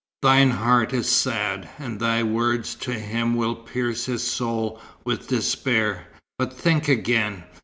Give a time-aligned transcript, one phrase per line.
[0.23, 6.07] Thine heart is sad; and thy words to him will pierce his soul with despair.
[6.39, 7.43] But think again.